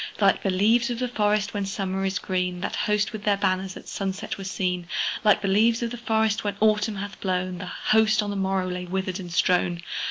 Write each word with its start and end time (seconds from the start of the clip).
Like 0.19 0.41
the 0.41 0.49
leaves 0.49 0.89
of 0.89 0.97
the 0.97 1.07
forest 1.07 1.53
when 1.53 1.63
Summer 1.67 2.03
is 2.05 2.17
green, 2.17 2.61
That 2.61 2.75
host 2.75 3.13
with 3.13 3.23
their 3.23 3.37
banners 3.37 3.77
at 3.77 3.87
sunset 3.87 4.35
were 4.35 4.43
seen: 4.43 4.87
Like 5.23 5.43
the 5.43 5.47
leaves 5.47 5.83
of 5.83 5.91
the 5.91 5.95
forest 5.97 6.43
when 6.43 6.55
Autumn 6.59 6.95
hath 6.95 7.21
blown, 7.21 7.59
That 7.59 7.67
host 7.69 8.23
on 8.23 8.31
the 8.31 8.35
morrow 8.35 8.67
lay 8.67 8.85
withered 8.85 9.19
and 9.19 9.31
strown. 9.31 9.81